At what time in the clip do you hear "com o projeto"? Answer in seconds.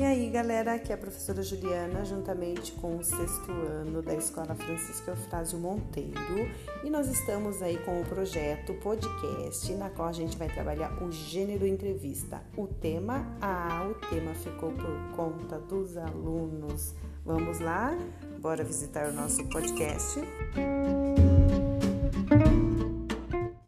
7.84-8.72